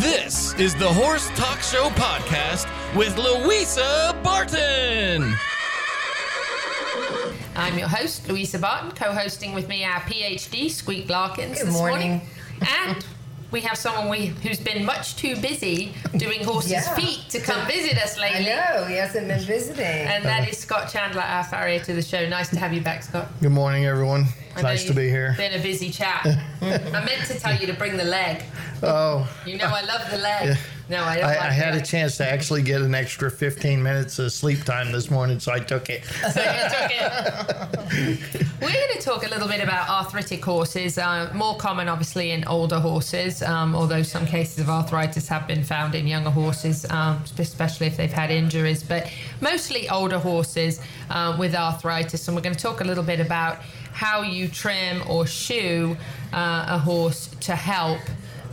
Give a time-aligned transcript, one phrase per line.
[0.00, 5.34] This is the Horse Talk Show podcast with Louisa Barton.
[7.54, 11.74] I'm your host, Louisa Barton, co hosting with me our PhD, Squeak Larkins, Good this
[11.74, 12.20] morning.
[12.60, 13.06] And
[13.50, 16.94] we have someone we, who's been much too busy doing horses' Yeah.
[16.94, 18.50] feet to come visit us lately.
[18.52, 18.78] I lately.
[18.80, 19.84] know, he hasn't been visiting.
[19.84, 22.28] And that is Scott Chandler, our farrier to the show.
[22.28, 23.28] Nice to have you back, Scott.
[23.40, 24.26] Good morning, everyone.
[24.56, 25.34] I nice to be here.
[25.36, 26.24] Been a busy chap.
[26.62, 28.42] I meant to tell you to bring the leg.
[28.82, 30.48] Oh, You know I love the leg.
[30.48, 30.56] Yeah.
[30.88, 31.24] No, I don't.
[31.24, 34.92] I, I had a chance to actually get an extra 15 minutes of sleep time
[34.92, 36.04] this morning, so I took it.
[36.04, 38.46] So you took it.
[38.60, 42.46] We're going to talk a little bit about arthritic horses, uh, more common obviously in
[42.46, 47.22] older horses, um, although some cases of arthritis have been found in younger horses, um,
[47.38, 52.28] especially if they've had injuries, but mostly older horses uh, with arthritis.
[52.28, 53.58] And we're going to talk a little bit about
[53.92, 55.96] how you trim or shoe
[56.32, 58.00] uh, a horse to help,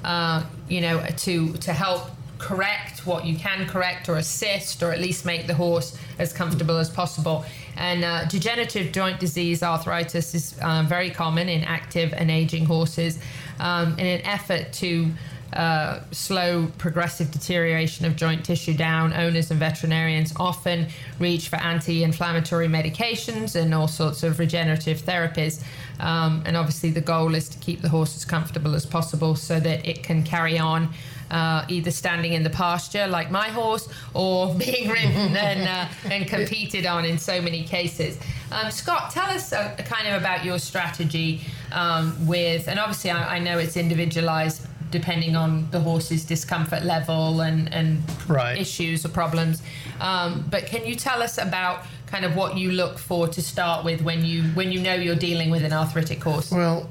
[0.04, 2.10] uh, you know, to to help
[2.44, 6.78] correct what you can correct or assist or at least make the horse as comfortable
[6.78, 7.46] as possible.
[7.78, 13.18] And uh, degenerative joint disease, arthritis, is uh, very common in active and aging horses.
[13.60, 15.12] Um, in an effort to
[15.54, 20.88] uh, slow progressive deterioration of joint tissue down, owners and veterinarians often
[21.20, 25.64] reach for anti inflammatory medications and all sorts of regenerative therapies.
[26.00, 29.60] Um, and obviously, the goal is to keep the horse as comfortable as possible so
[29.60, 30.90] that it can carry on
[31.34, 36.28] uh, either standing in the pasture like my horse or being ridden and, uh, and
[36.28, 38.18] competed on in so many cases.
[38.52, 43.38] Um, Scott, tell us uh, kind of about your strategy um, with, and obviously I,
[43.38, 48.60] I know it's individualized depending on the horse's discomfort level and, and Right.
[48.60, 49.64] issues or problems.
[50.00, 53.84] Um, but can you tell us about kind of what you look for to start
[53.84, 56.52] with when you when you know you're dealing with an arthritic horse?
[56.52, 56.88] Well,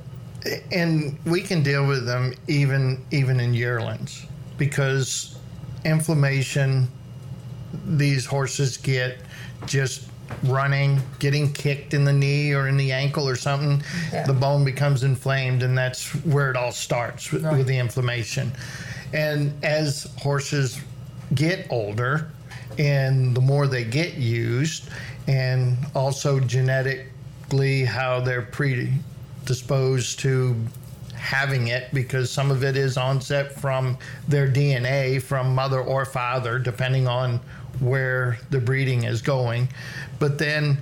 [0.72, 4.26] and we can deal with them even even in yearlings
[4.66, 5.34] because
[5.84, 6.86] inflammation
[7.84, 9.18] these horses get
[9.66, 10.04] just
[10.44, 14.24] running, getting kicked in the knee or in the ankle or something, Yeah.
[14.24, 17.58] the bone becomes inflamed, and that's where it all starts with, Right.
[17.58, 18.52] with the inflammation.
[19.12, 20.78] And as horses
[21.34, 22.28] get older,
[22.78, 24.84] and the more they get used,
[25.26, 30.54] and also genetically how they're predisposed to
[31.22, 33.96] having it because some of it is onset from
[34.26, 37.38] their DNA from mother or father, depending on
[37.78, 39.68] where the breeding is going.
[40.18, 40.78] But then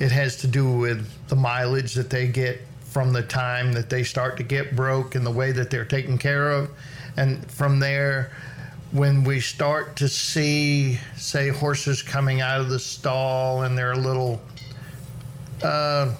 [0.00, 4.02] it has to do with the mileage that they get from the time that they
[4.02, 6.70] start to get broke and the way that they're taken care of.
[7.18, 8.32] And from there,
[8.90, 13.98] when we start to see, say, horses coming out of the stall and they're a
[13.98, 14.40] little
[15.62, 16.14] uh,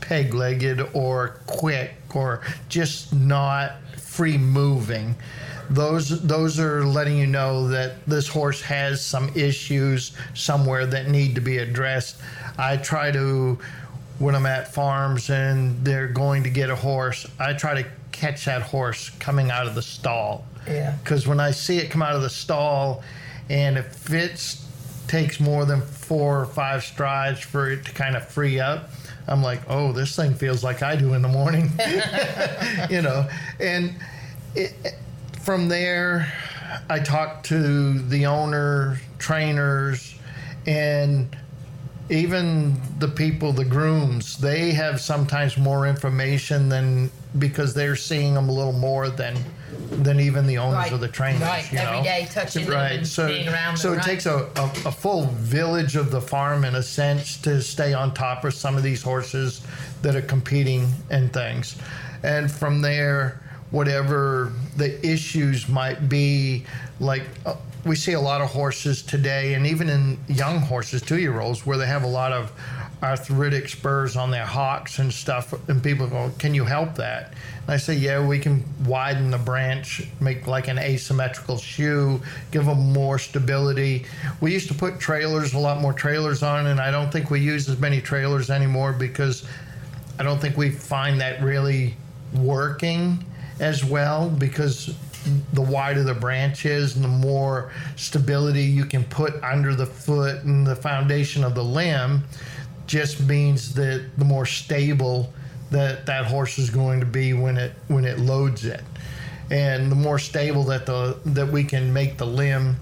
[0.00, 5.14] peg legged or quick or just not free moving.
[5.68, 11.36] Those those are letting you know that this horse has some issues somewhere that need
[11.36, 12.20] to be addressed.
[12.58, 13.58] I try to
[14.18, 18.44] when I'm at farms and they're going to get a horse, I try to catch
[18.44, 20.44] that horse coming out of the stall.
[20.66, 20.96] Yeah.
[21.02, 23.02] Because when I see it come out of the stall,
[23.48, 24.56] and if it
[25.08, 28.90] takes more than four or five strides for it to kind of free up,
[29.28, 31.70] I'm like, oh, this thing feels like I do in the morning,
[32.90, 33.28] you know.
[33.58, 33.94] And
[34.54, 34.74] it,
[35.42, 36.32] from there,
[36.88, 40.14] I talk to the owner, trainers,
[40.66, 41.36] and
[42.08, 48.48] even the people, the grooms, they have sometimes more information than because they're seeing them
[48.48, 49.36] a little more than
[49.90, 50.92] than even the owners Right.
[50.92, 51.42] of the trainers.
[51.42, 51.70] Right.
[51.72, 52.02] you Every know?
[52.04, 52.92] day touching them right.
[52.98, 54.04] and so, being around So it right.
[54.04, 58.14] takes a, a, a full village of the farm, in a sense, to stay on
[58.14, 59.62] top of some of these horses
[60.02, 61.76] that are competing and things.
[62.22, 66.64] And from there, whatever the issues might be,
[66.98, 67.54] like uh,
[67.84, 71.64] we see a lot of horses today, and even in young horses, two year olds,
[71.64, 72.52] where they have a lot of
[73.02, 75.54] arthritic spurs on their hocks and stuff.
[75.68, 77.32] And people go, Can you help that?
[77.62, 82.20] And I say, Yeah, we can widen the branch, make like an asymmetrical shoe,
[82.50, 84.06] give them more stability.
[84.40, 87.40] We used to put trailers, a lot more trailers on, and I don't think we
[87.40, 89.46] use as many trailers anymore because
[90.18, 91.94] I don't think we find that really
[92.34, 93.24] working
[93.58, 94.94] as well because
[95.52, 100.44] the wider the branch is and the more stability you can put under the foot
[100.44, 102.24] and the foundation of the limb
[102.90, 105.32] just means that the more stable
[105.70, 108.82] that that horse is going to be when it when it loads it
[109.48, 112.74] and the more stable that the that we can make the limb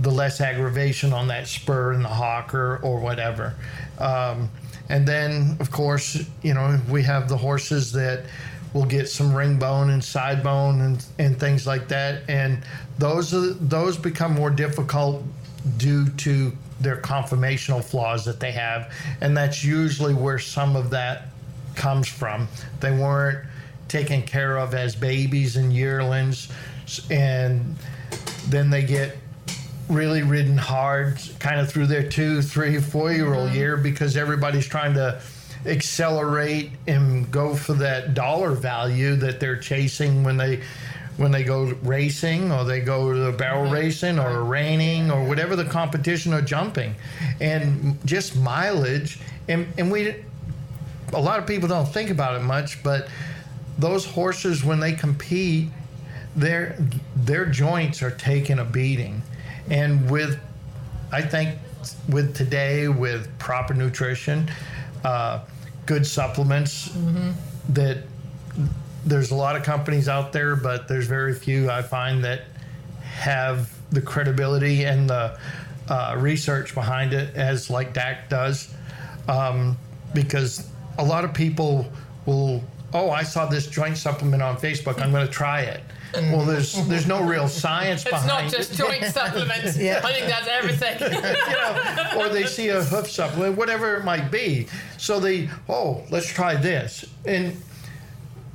[0.00, 3.54] the less aggravation on that spur and the hock or, or whatever.
[3.98, 4.48] Um,
[4.88, 8.24] and then, of course, you know, we have the horses that
[8.72, 12.22] will get some ring bone and side bone and, and things like that.
[12.28, 12.62] And
[12.98, 15.24] those are, those become more difficult
[15.78, 18.92] due to their conformational flaws that they have.
[19.20, 21.28] And that's usually where some of that
[21.74, 22.48] comes from.
[22.80, 23.46] They weren't
[23.88, 26.52] taken care of as babies and yearlings.
[27.10, 27.76] And
[28.48, 29.16] then they get
[29.88, 33.56] really ridden hard kind of through their two, three, four year old mm-hmm.
[33.56, 35.20] year because everybody's trying to
[35.66, 40.62] accelerate and go for that dollar value that they're chasing when they
[41.18, 45.64] when they go racing or they go to barrel racing or reining or whatever the
[45.64, 46.94] competition or jumping.
[47.40, 49.18] And just mileage
[49.48, 50.14] and, and we
[51.12, 53.08] a lot of people don't think about it much but
[53.78, 55.68] those horses when they compete
[56.36, 56.76] their
[57.16, 59.20] their joints are taking a beating.
[59.70, 60.38] And with
[61.12, 61.58] i think
[62.08, 64.48] with today with proper nutrition
[65.04, 65.40] uh,
[65.86, 66.90] good supplements
[67.70, 68.04] that
[69.08, 72.42] there's a lot of companies out there but there's very few i find that
[73.02, 75.36] have the credibility and the
[75.88, 78.74] uh, research behind it as like DAC does
[79.26, 79.76] um,
[80.14, 81.90] because a lot of people
[82.26, 82.62] will
[82.92, 85.80] oh i saw this joint supplement on facebook i'm going to try it
[86.14, 89.76] well there's there's no real science It's behind not it just joint supplements.
[89.78, 90.00] Yeah.
[90.02, 90.98] I think that's everything.
[91.12, 94.68] you know, or they see a hoof supplement, whatever it might be.
[94.96, 97.04] So they, oh, let's try this.
[97.26, 97.54] And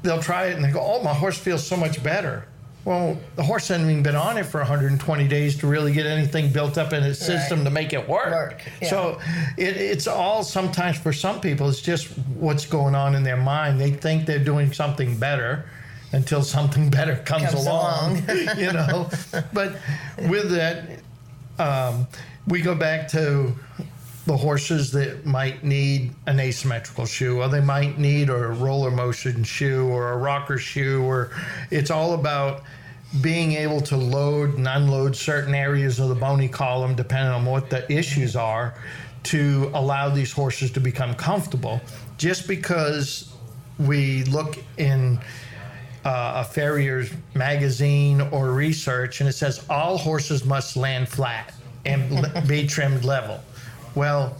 [0.03, 2.45] they'll try it and they go, oh, my horse feels so much better.
[2.85, 6.51] Well, the horse hasn't even been on it for 120 days to really get anything
[6.51, 7.63] built up in its system Right.
[7.65, 8.31] to make it work.
[8.31, 8.89] Work, yeah.
[8.89, 9.19] So
[9.57, 13.79] it, it's all sometimes for some people, it's just what's going on in their mind.
[13.79, 15.63] They think they're doing something better
[16.11, 18.17] until something better comes, Comes along,
[18.57, 19.09] you know.
[19.53, 19.77] But
[20.27, 20.99] with that,
[21.59, 22.05] um,
[22.47, 23.53] we go back to
[24.25, 29.43] the horses that might need an asymmetrical shoe, or they might need a roller motion
[29.43, 31.31] shoe, or a rocker shoe, or
[31.71, 32.63] it's all about
[33.21, 37.69] being able to load and unload certain areas of the bony column, depending on what
[37.69, 38.73] the issues are,
[39.23, 41.81] to allow these horses to become comfortable.
[42.17, 43.33] Just because
[43.77, 45.19] we look in
[46.05, 51.53] uh, a farrier's magazine or research and it says all horses must land flat
[51.85, 53.39] and be trimmed level.
[53.95, 54.35] Well,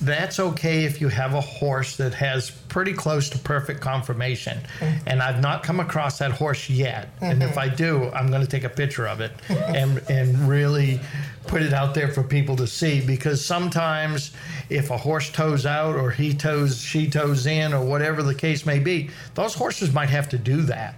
[0.00, 4.58] that's okay if you have a horse that has pretty close to perfect conformation.
[4.78, 5.08] Mm-hmm.
[5.08, 7.08] And I've not come across that horse yet.
[7.20, 7.58] And if mm-hmm.
[7.58, 11.00] I do, I'm going to take a picture of it and, and really
[11.46, 13.00] put it out there for people to see.
[13.00, 14.32] Because sometimes
[14.68, 18.66] if a horse toes out or he toes, she toes in, or whatever the case
[18.66, 20.96] may be, those horses might have to do that.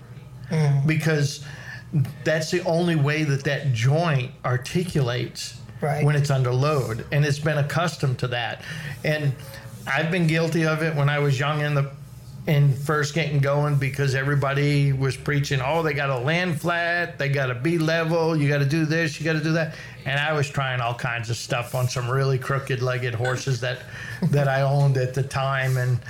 [0.50, 0.86] Mm-hmm.
[0.88, 1.44] Because
[2.24, 6.04] that's the only way that that joint articulates Right.
[6.04, 8.62] when it's under load and it's been accustomed to that
[9.04, 9.32] and
[9.86, 11.90] i've been guilty of it when i was young in the
[12.48, 17.28] in first getting going because everybody was preaching oh they got to land flat they
[17.28, 19.74] got to be level you got to do this you got to do that
[20.06, 23.80] and i was trying all kinds of stuff on some really crooked legged horses that
[24.30, 26.00] that i owned at the time and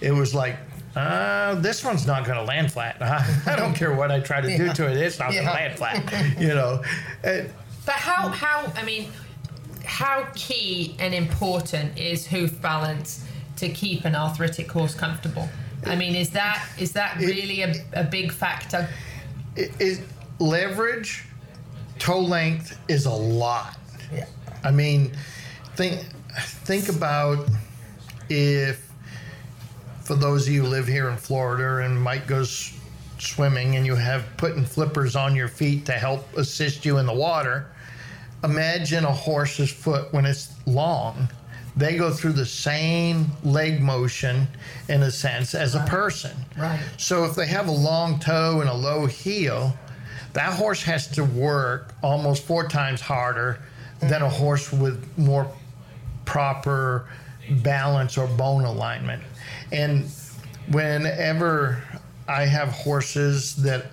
[0.00, 0.56] it was like
[0.94, 3.00] uh, this one's not going to land flat.
[3.46, 5.78] I don't care what I try to do to it; it's not going to land
[5.78, 6.38] flat.
[6.38, 6.82] You know,
[7.24, 7.50] And
[7.84, 9.08] But how, how, I mean,
[9.84, 13.26] how key and important is hoof balance
[13.56, 15.48] to keep an arthritic horse comfortable?
[15.84, 18.88] I mean, is that is that really a, a big factor?
[19.56, 20.00] it, it,
[20.38, 21.24] leverage,
[21.98, 23.76] toe length is a lot.
[24.12, 24.26] Yeah.
[24.64, 25.12] I mean,
[25.76, 26.04] think
[26.64, 27.48] think about
[28.28, 28.90] if
[30.02, 32.44] for those of you who live here in Florida and might go
[33.18, 37.14] swimming and you have putting flippers on your feet to help assist you in the
[37.14, 37.71] water.
[38.44, 41.28] Imagine a horse's foot when it's long.
[41.76, 44.46] They go through the same leg motion
[44.88, 46.36] in a sense as a person.
[46.58, 46.80] Right.
[46.98, 49.74] So if they have a long toe and a low heel,
[50.34, 53.60] that horse has to work almost four times harder
[54.00, 55.50] than a horse with more
[56.24, 57.08] proper
[57.62, 59.22] balance or bone alignment.
[59.70, 60.06] And
[60.70, 61.82] whenever
[62.28, 63.86] I have horses that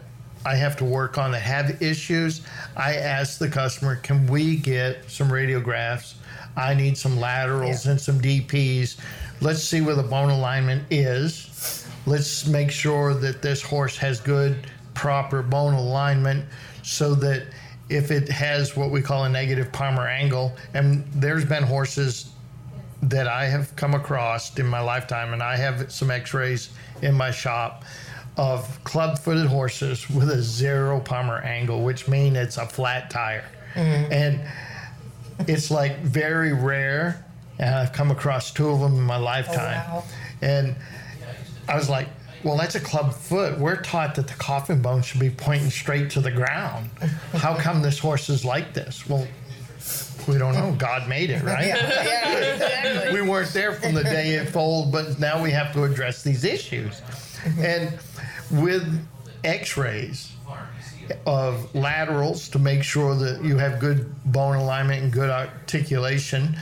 [0.45, 2.41] I have to work on that have issues,
[2.77, 6.13] I ask the customer, can we get some radiographs?
[6.55, 7.91] I need some laterals Yeah.
[7.91, 8.95] and some DPs.
[9.41, 11.85] Let's see where the bone alignment is.
[12.05, 16.45] Let's make sure that this horse has good, proper bone alignment
[16.83, 17.43] so that
[17.89, 22.29] if it has what we call a negative palmar angle, and there's been horses
[23.03, 26.69] that I have come across in my lifetime, and I have some x rays
[27.01, 27.83] in my shop
[28.39, 33.43] of club footed horses with a zero palmar angle, which means it's a flat tire.
[33.73, 34.13] Mm-hmm.
[34.13, 34.41] And
[35.49, 37.25] it's like very rare.
[37.59, 39.83] And I've come across two of them in my lifetime.
[39.89, 40.03] oh, wow.
[40.41, 40.75] And
[41.67, 42.07] I was like,
[42.45, 43.59] well, that's a club foot.
[43.59, 46.89] We're taught that the coffin bone should be pointing straight to the ground.
[47.33, 49.05] How come this horse is like this?
[49.05, 49.27] Well,
[50.29, 50.73] we don't know.
[50.77, 51.67] God made it, right?
[51.67, 53.21] Yeah, yeah, exactly.
[53.21, 56.45] we weren't there from the day it folded, but now we have to address these
[56.45, 57.01] issues.
[57.57, 57.99] And
[58.51, 59.07] with
[59.43, 60.31] x rays
[61.25, 66.57] of laterals to make sure that you have good bone alignment and good articulation,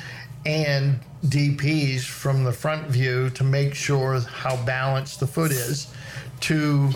[0.46, 5.94] and DPs from the front view to make sure how balanced the foot is
[6.42, 6.92] to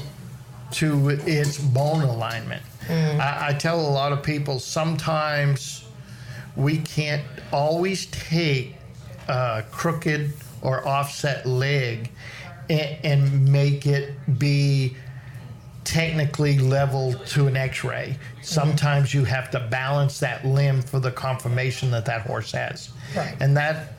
[0.71, 2.63] to its bone alignment.
[2.87, 3.19] Mm.
[3.19, 5.85] I, I tell a lot of people sometimes
[6.55, 8.75] we can't always take
[9.27, 12.09] a crooked or offset leg
[12.71, 14.95] and, and make it be
[15.83, 18.17] technically level to an x-ray.
[18.17, 18.43] Mm-hmm.
[18.43, 22.89] Sometimes you have to balance that limb for the conformation that that horse has.
[23.15, 23.35] Right.
[23.39, 23.93] and that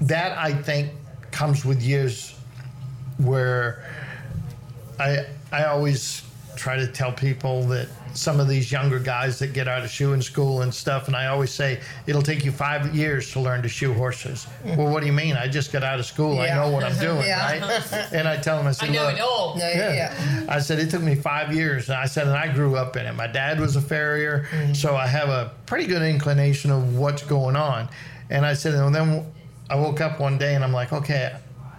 [0.00, 0.90] that i think
[1.30, 2.34] comes with years
[3.18, 3.84] where
[4.98, 6.22] I I always
[6.56, 10.22] try to tell people that some of these younger guys that get out of shoeing
[10.22, 13.68] school and stuff, and I always say it'll take you five years to learn to
[13.68, 14.46] shoe horses.
[14.64, 15.36] Well, what do you mean?
[15.36, 16.40] I just got out of school.
[16.40, 17.60] I know what I'm doing, Yeah.
[17.60, 18.08] right?
[18.12, 19.56] And I tell them, I I said, know look, it all.
[19.56, 19.92] No, yeah.
[19.94, 20.46] yeah.
[20.48, 21.88] I said it took me five years.
[21.88, 23.12] And I said, and I grew up in it.
[23.14, 24.72] My dad was a farrier, mm-hmm.
[24.74, 27.88] so I have a pretty good inclination of what's going on.
[28.30, 29.26] And I said, and then
[29.70, 31.36] I woke up one day and I'm like, okay,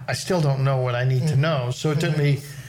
[0.08, 1.40] I still don't know what I need to mm-hmm.
[1.40, 1.70] know.
[1.70, 2.59] So it took me mm-hmm.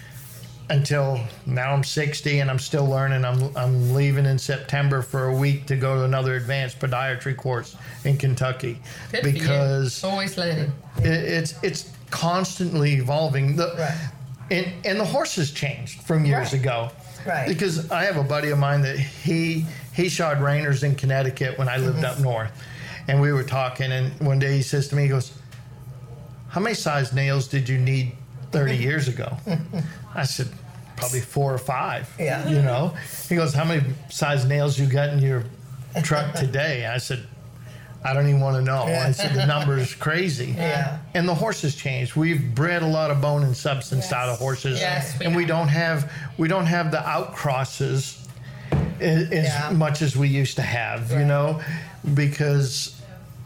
[0.72, 3.26] Until now I'm 60 and I'm still learning.
[3.26, 7.76] I'm I'm leaving in September for a week to go to another advanced podiatry course
[8.06, 8.80] in Kentucky
[9.12, 10.72] Good because always learning.
[11.00, 13.56] it, it's it's constantly evolving.
[13.58, 14.10] The, Right.
[14.50, 16.62] and, and the horses changed from years Right.
[16.62, 16.90] ago.
[17.28, 17.48] Right.
[17.48, 21.68] Because I have a buddy of mine that he he shod reiners in Connecticut when
[21.70, 22.06] I lived Mm-hmm.
[22.06, 22.52] up north,
[23.10, 23.92] and we were talking.
[23.92, 25.32] And one day he says to me, he goes,
[26.50, 28.14] "How many size nails did you need
[28.52, 29.38] 30 years ago?"
[30.16, 30.48] I said,
[30.98, 32.10] "Probably four or five.
[32.20, 32.48] Yeah.
[32.48, 32.94] You know."
[33.30, 35.44] He goes, "How many size nails you got in your
[36.04, 37.26] truck today?" I said.
[38.04, 38.82] I don't even want to know.
[38.82, 40.56] I said the number is crazy.
[40.58, 40.98] Yeah.
[41.14, 42.16] And the horses changed.
[42.16, 44.14] We've bred a lot of bone and substance Yes.
[44.14, 44.80] out of horses.
[44.80, 48.18] Yes, we and we don't have we don't have the outcrosses
[49.00, 49.70] as, as Yeah.
[49.74, 51.62] much as we used to have, you know,
[52.16, 53.00] because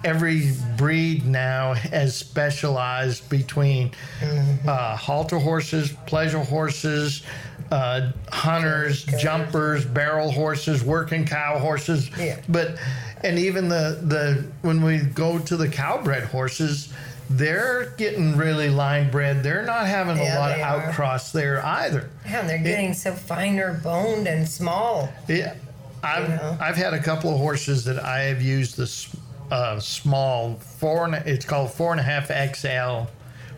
[0.05, 4.69] every breed now has specialized between Mm-hmm.
[4.69, 7.23] uh, halter horses, pleasure horses,
[7.71, 12.09] uh, hunters, jumpers, barrel horses, working cow horses.
[12.17, 12.39] Yeah.
[12.47, 12.77] But
[13.23, 16.93] and even the the when we go to the cowbred horses,
[17.29, 19.43] they're getting really line bred.
[19.43, 22.09] They're not having a lot of outcross there either.
[22.25, 25.09] Yeah, and they're getting so finer boned and small.
[25.27, 25.55] Yeah,
[26.03, 26.57] I've know?
[26.61, 29.09] I've had a couple of horses that I have used this
[29.51, 33.09] uh, small four and it's called four and a half XL,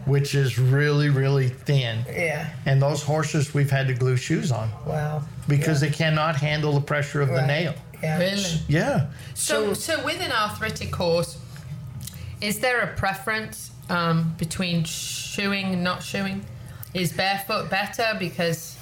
[0.10, 2.04] which is really really thin.
[2.08, 2.50] Yeah.
[2.66, 5.24] And those horses we've had to glue shoes on Wow.
[5.48, 7.74] because they cannot handle the pressure of the nail.
[8.04, 8.20] Yeah.
[8.20, 8.44] Really?
[8.68, 9.08] Yeah.
[9.34, 11.40] So, so with an arthritic horse,
[12.42, 16.46] is there a preference um, between shoeing and not shoeing?
[16.94, 18.78] Is barefoot better because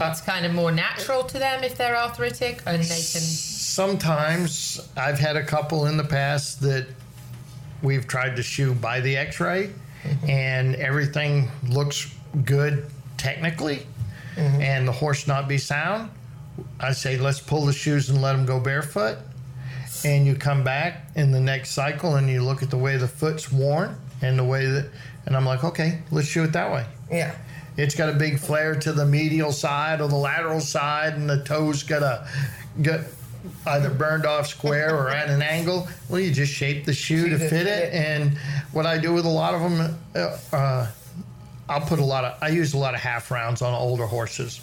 [0.00, 3.22] it's kind of more natural to them if they're arthritic and they can?
[3.76, 6.86] Sometimes I've had a couple in the past that
[7.82, 9.68] we've tried to shoe by the X-ray,
[10.02, 10.30] mm-hmm.
[10.30, 12.10] and everything looks
[12.46, 12.86] good
[13.18, 13.86] technically,
[14.34, 14.62] mm-hmm.
[14.62, 16.08] and the horse not be sound.
[16.80, 19.18] I say let's pull the shoes and let them go barefoot,
[20.06, 23.06] and you come back in the next cycle and you look at the way the
[23.06, 24.88] foot's worn and the way that,
[25.26, 26.86] and I'm like, okay, let's shoe it that way.
[27.10, 27.34] Yeah.
[27.76, 31.44] It's got a big flare to the medial side or the lateral side, and the
[31.44, 32.26] toes got a
[32.80, 33.00] got
[33.66, 35.88] either burned off square or at an angle.
[36.08, 37.66] Well, you just shape the shoe to fit it.
[37.66, 37.94] it.
[37.94, 38.38] And
[38.72, 40.86] what I do with a lot of them, uh, uh,
[41.68, 44.60] I'll put a lot of I use a lot of half rounds on older horses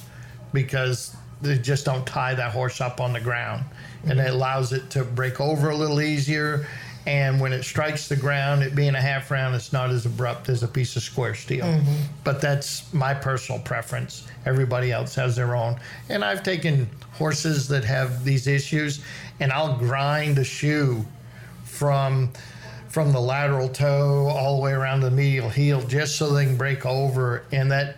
[0.53, 3.65] because they just don't tie that horse up on the ground,
[4.05, 6.65] and it allows it to break over a little easier.
[7.05, 10.47] And when it strikes the ground, it being a half round, it's not as abrupt
[10.47, 11.65] as a piece of square steel.
[11.65, 12.03] Mm-hmm.
[12.23, 14.27] But that's my personal preference.
[14.45, 15.79] Everybody else has their own.
[16.09, 19.03] And I've taken horses that have these issues,
[19.39, 21.05] and I'll grind a shoe
[21.65, 22.31] from
[22.93, 26.55] from the lateral toe all the way around the medial heel just so they can
[26.55, 27.43] break over.
[27.51, 27.97] And that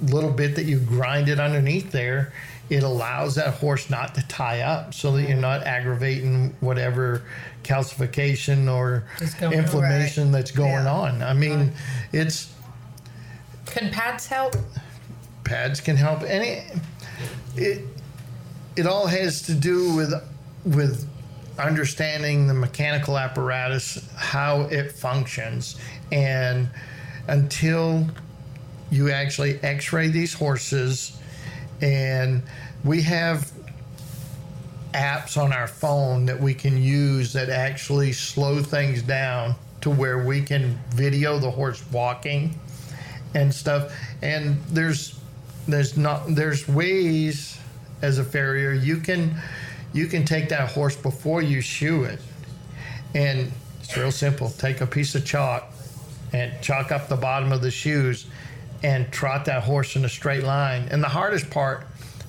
[0.00, 2.32] little bit that you grind it underneath there,
[2.70, 7.22] it allows that horse not to tie up so that you're not aggravating whatever
[7.62, 9.58] calcification or Is going on.
[9.58, 10.90] inflammation that's going Yeah.
[10.92, 11.22] on.
[11.22, 11.72] I mean,
[12.12, 12.48] it's
[13.66, 14.56] Can pads help?
[15.44, 16.62] pads can help any
[17.54, 17.82] it
[18.76, 20.12] it all has to do with
[20.64, 21.06] with
[21.58, 25.76] understanding the mechanical apparatus how it functions
[26.10, 26.66] and
[27.28, 28.06] until
[28.90, 31.18] you actually x-ray these horses
[31.84, 32.42] and
[32.82, 33.52] we have
[34.94, 40.24] apps on our phone that we can use that actually slow things down to where
[40.24, 42.58] we can video the horse walking
[43.34, 43.94] and stuff.
[44.22, 45.20] And there's
[45.68, 47.60] there's not there's ways
[48.00, 49.34] as a farrier you can
[49.92, 52.18] you can take that horse before you shoe it.
[53.14, 54.48] And it's real simple.
[54.48, 55.70] Take a piece of chalk
[56.32, 58.26] and chalk up the bottom of the shoes
[58.84, 61.86] and trot that horse in a straight line and the hardest part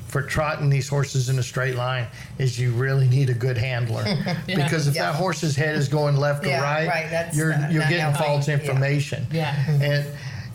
[0.07, 2.07] for trotting these horses in a straight line
[2.39, 4.05] is you really need a good handler
[4.47, 5.11] because if Yeah.
[5.11, 8.15] that horse's head is going left Yeah, or right, right, you're not- you're not getting
[8.15, 8.53] false Yeah.
[8.53, 9.53] information Yeah.
[9.81, 10.05] and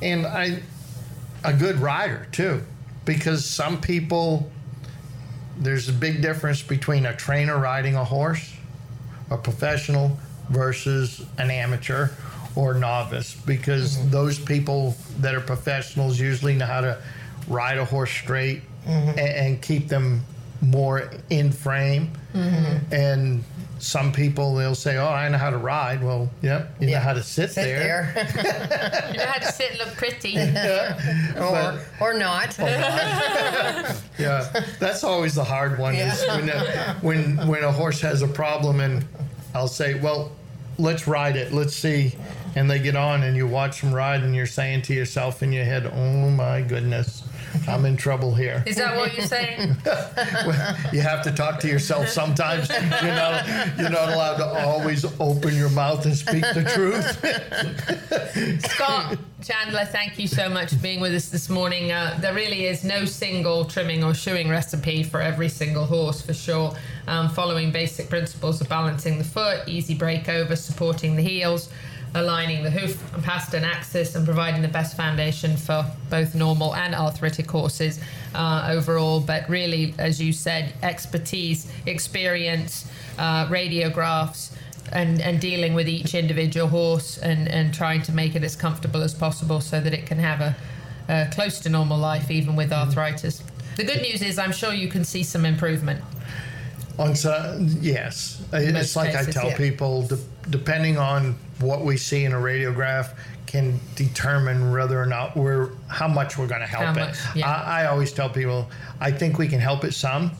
[0.02, 0.62] and I
[1.44, 2.62] a good rider too
[3.04, 4.50] because some people
[5.58, 8.54] there's a big difference between a trainer riding a horse
[9.30, 12.08] a professional versus an amateur
[12.60, 14.10] or novice because Mm-hmm.
[14.10, 16.98] those people that are professionals usually know how to
[17.48, 19.10] ride a horse straight Mm-hmm.
[19.10, 20.22] and, and keep them
[20.62, 22.94] more in frame Mm-hmm.
[22.94, 23.44] and
[23.78, 27.14] some people they'll say oh i know how to ride well yep you know how
[27.14, 28.12] to sit, Sit there,
[29.12, 30.36] You know how to sit and look pretty.
[31.40, 32.58] or or not.
[34.18, 35.94] Yeah, that's always the hard one.
[35.94, 39.04] Is when, a, when when a horse has a problem, and
[39.54, 40.30] I'll say, "Well,
[40.78, 41.52] let's ride it.
[41.52, 42.14] Let's see."
[42.56, 45.52] And they get on, and you watch them ride, and you're saying to yourself in
[45.52, 47.22] your head, "Oh my goodness,
[47.68, 49.76] I'm in trouble here." Is that what you're saying?
[50.92, 52.68] You have to talk to yourself sometimes.
[52.68, 53.46] You're not
[53.78, 57.06] you're not allowed to always open your mouth and speak the truth.
[58.72, 61.92] Scott Chandler, thank you so much for being with us this morning.
[61.92, 66.34] Uh, there really is no single trimming or shoeing recipe for every single horse, for
[66.34, 66.74] sure.
[67.06, 71.70] Um, following basic principles of balancing the foot, easy breakover, supporting the heels,
[72.14, 76.94] aligning the hoof and pastern axis, and providing the best foundation for both normal and
[76.94, 78.00] arthritic horses
[78.34, 79.20] uh, overall.
[79.20, 84.52] But really, as you said, expertise, experience, uh, radiographs
[84.92, 89.02] and, and dealing with each individual horse and, and trying to make it as comfortable
[89.02, 90.56] as possible so that it can have a,
[91.08, 93.42] a close to normal life even with arthritis.
[93.76, 96.02] The good news is I'm sure you can see some improvement.
[96.98, 99.56] On so, yes, it's like cases, I tell yeah.
[99.56, 100.18] people, de-
[100.50, 103.14] depending on what we see in a radiograph,
[103.46, 107.06] can determine whether or not we're how much we're going to help How it.
[107.06, 107.48] much, yeah.
[107.50, 110.30] I, I always tell people, I think we can help it some.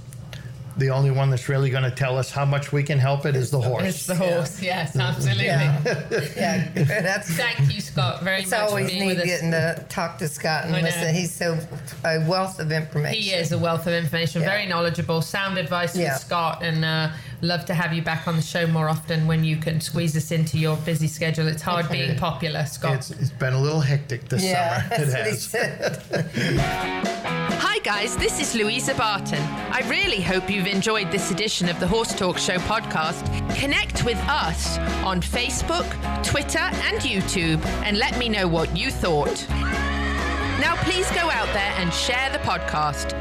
[0.77, 3.35] The only one that's really going to tell us how much we can help it
[3.35, 3.83] is the horse.
[3.83, 5.47] It's the horse, yes, absolutely.
[5.47, 5.81] Yeah,
[6.37, 6.71] yeah.
[7.03, 10.29] That's Thank you, Scott, very it's much for always being neat getting to talk to
[10.29, 10.87] Scott and I know.
[10.87, 11.13] listen.
[11.15, 11.59] He's so
[12.05, 13.21] a wealth of information.
[13.21, 14.49] He is a wealth of information, Yeah.
[14.49, 16.11] very knowledgeable, sound advice Yeah.
[16.17, 17.11] from Scott, and uh,
[17.43, 20.31] love to have you back on the show more often when you can squeeze us
[20.31, 21.47] into your busy schedule.
[21.49, 22.95] It's hard being popular, Scott.
[22.97, 24.95] It's, it's been a little hectic this Yeah, summer.
[24.95, 25.45] It that's what he has.
[25.45, 26.61] said.
[27.63, 29.41] Hi, guys, this is Louisa Barton.
[29.73, 33.25] I really hope you've enjoyed this edition of the Horse Talk Show podcast.
[33.57, 35.87] Connect with us on Facebook,
[36.25, 39.47] Twitter, and YouTube and let me know what you thought.
[40.61, 43.15] Now, please go out there and share the podcast.